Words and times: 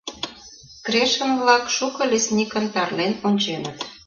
Крешын-влак 0.85 1.63
шуко 1.75 2.01
лесникын 2.11 2.65
тарлен 2.73 3.11
онченыт. 3.27 3.77